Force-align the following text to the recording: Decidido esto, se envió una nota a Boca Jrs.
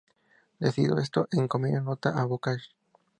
Decidido 0.57 0.97
esto, 0.97 1.27
se 1.29 1.37
envió 1.39 1.57
una 1.59 1.79
nota 1.81 2.19
a 2.19 2.25
Boca 2.25 2.53
Jrs. 2.55 2.73